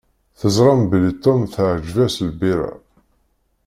Teẓram 0.39 0.81
belli 0.89 1.13
Tom 1.23 1.41
teεǧeb-as 1.53 2.15
lbira. 2.29 2.69